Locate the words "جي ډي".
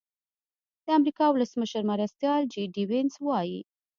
2.53-2.83